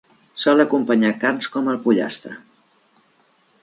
Sol 0.45 0.63
acompanyar 0.63 1.13
carns 1.25 1.51
com 1.57 1.71
el 1.75 1.81
pollastre. 1.87 2.35